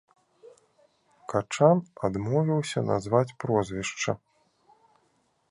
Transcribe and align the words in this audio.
Качан 1.33 1.77
адмовіўся 2.07 2.79
назваць 2.89 3.35
прозвішча. 3.45 4.11